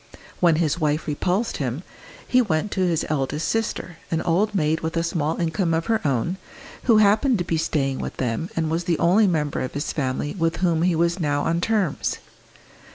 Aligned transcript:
When 0.39 0.55
his 0.55 0.79
wife 0.79 1.05
repulsed 1.05 1.57
him, 1.57 1.83
he 2.27 2.41
went 2.41 2.71
to 2.71 2.79
his 2.81 3.05
eldest 3.07 3.47
sister, 3.47 3.97
an 4.09 4.19
old 4.23 4.55
maid 4.55 4.79
with 4.79 4.97
a 4.97 5.03
small 5.03 5.37
income 5.39 5.75
of 5.75 5.85
her 5.85 6.01
own, 6.03 6.37
who 6.85 6.97
happened 6.97 7.37
to 7.37 7.43
be 7.43 7.57
staying 7.57 7.99
with 7.99 8.17
them, 8.17 8.49
and 8.55 8.71
was 8.71 8.85
the 8.85 8.97
only 8.97 9.27
member 9.27 9.61
of 9.61 9.75
his 9.75 9.93
family 9.93 10.33
with 10.39 10.55
whom 10.55 10.81
he 10.81 10.95
was 10.95 11.19
now 11.19 11.43
on 11.43 11.61
terms. 11.61 12.17